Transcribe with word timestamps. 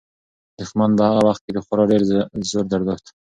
دښمن 0.59 0.91
په 0.97 1.03
هغه 1.09 1.21
وخت 1.27 1.41
کې 1.45 1.63
خورا 1.65 1.83
ډېر 1.91 2.01
زور 2.51 2.65
درلود. 2.71 3.03